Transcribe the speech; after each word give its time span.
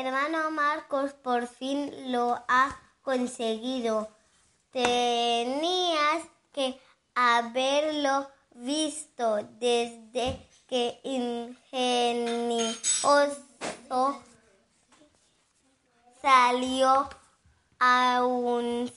hermano 0.00 0.50
Marcos 0.50 1.12
por 1.12 1.46
fin 1.46 2.10
lo 2.10 2.42
ha 2.48 2.80
conseguido. 3.02 4.08
Tenías 4.70 6.24
que 6.52 6.80
haberlo 7.14 8.28
visto 8.54 9.36
desde 9.58 10.48
que 10.66 11.00
ingenioso 11.04 12.70
salió 16.22 17.08
anunciado 17.78 18.92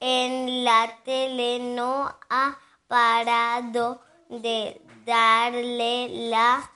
en 0.00 0.64
la 0.64 0.98
tele 1.04 1.58
no 1.60 2.14
ha 2.30 2.58
parado 2.88 4.00
de 4.28 4.80
darle 5.04 6.08
la 6.30 6.68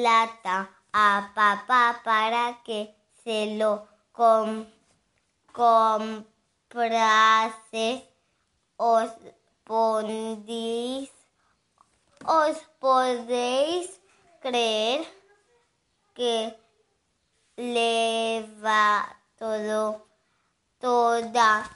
lata 0.00 0.68
a 0.92 1.30
papá 1.34 2.00
para 2.04 2.62
que 2.64 2.94
se 3.22 3.56
lo 3.56 3.86
comprase. 5.52 6.02
Os 8.76 9.10
podéis, 9.64 11.10
os 12.24 12.56
podéis 12.80 14.00
creer 14.40 15.06
que 16.14 16.56
le 17.56 18.44
va 18.60 19.16
todo, 19.38 20.06
toda 20.80 21.70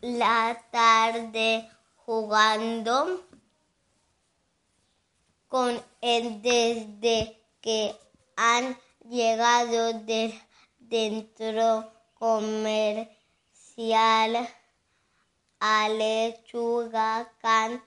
la 0.00 0.56
tarde 0.70 1.68
jugando 2.06 3.27
con 5.48 5.82
él 6.00 6.40
desde 6.42 7.36
que 7.60 7.96
han 8.36 8.78
llegado 9.08 9.94
de 10.04 10.40
dentro 10.78 11.90
comercial 12.14 13.18
a 15.60 15.88
lechuga 15.88 17.32
can, 17.40 17.82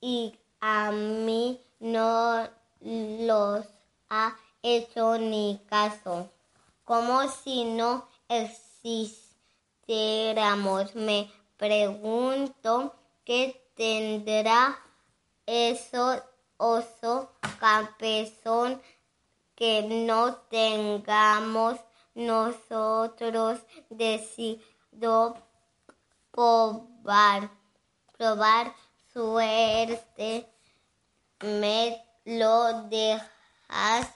y 0.00 0.36
a 0.60 0.90
mí 0.90 1.60
no 1.80 2.48
los 2.80 3.66
ha 4.08 4.36
hecho 4.62 5.18
ni 5.18 5.60
caso, 5.68 6.30
como 6.84 7.28
si 7.28 7.64
no 7.64 8.08
existiéramos. 8.28 10.94
Me 10.94 11.30
pregunto 11.56 12.94
qué 13.24 13.60
tendrá 13.74 14.78
eso 15.46 16.22
oso 16.56 17.32
campesón 17.58 18.80
que 19.54 19.82
no 19.82 20.36
tengamos 20.48 21.78
nosotros 22.14 23.60
decidido 23.90 25.36
probar, 26.30 27.50
probar 28.16 28.74
suerte. 29.12 30.48
Me 31.40 32.04
lo 32.24 32.84
dejas 32.88 34.08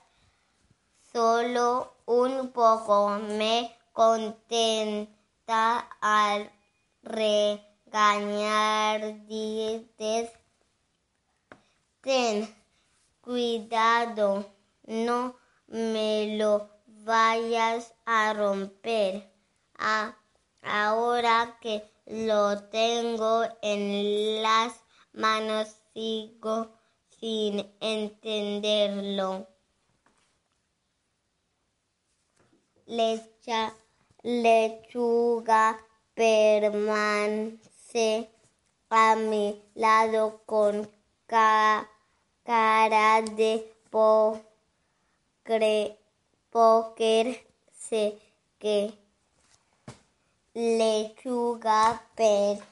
solo 1.13 1.95
un 2.07 2.53
poco. 2.53 3.09
Me 3.11 3.77
contenta 3.93 5.89
al 6.01 6.51
regañar 7.03 8.21
dientes 9.27 10.31
ten 12.07 12.47
cuidado, 13.21 14.47
no 14.85 15.35
me 15.67 16.37
lo 16.39 16.71
vayas 16.87 17.93
a 18.05 18.33
romper. 18.33 19.29
Ah, 19.77 20.17
ahora 20.63 21.59
que 21.61 21.83
lo 22.07 22.63
tengo 22.69 23.43
en 23.61 24.41
las 24.41 24.85
manos, 25.15 25.75
sigo 25.95 26.79
sin 27.19 27.75
entenderlo. 27.81 29.49
Lecha, 32.87 33.75
lechuga 34.23 35.77
permanece 36.15 37.61
a 38.91 39.17
mi 39.17 39.61
lado 39.75 40.43
con 40.47 40.89
cada 41.27 41.96
cara 42.47 43.23
de 43.23 43.69
póker 46.51 47.27
sé 47.73 48.17
que 48.61 48.95
lechuga 50.55 52.01
per 52.15 52.63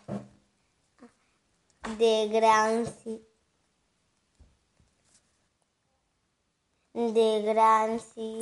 de 1.98 2.28
gran 2.28 2.84
de 6.94 7.42
gran 7.42 7.98